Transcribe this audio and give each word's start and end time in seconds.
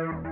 Thank 0.00 0.29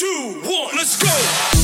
two, 0.00 0.40
one, 0.44 0.74
let's 0.76 0.96
go. 0.96 1.59